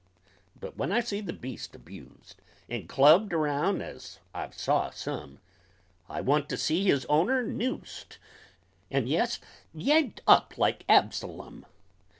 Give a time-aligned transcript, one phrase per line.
[0.59, 5.37] But when I see the beast abused, And clubbed around as I've saw some,
[6.09, 8.17] I want to see his owner noosed,
[8.89, 9.43] And jest
[9.75, 11.67] yanked up like Absolum!